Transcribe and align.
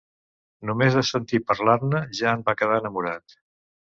Només 0.69 0.95
de 0.99 1.03
sentir 1.09 1.41
parlar-ne 1.51 2.01
ja 2.21 2.33
en 2.39 2.45
va 2.47 2.57
quedar 2.63 2.83
enamorat. 2.85 3.39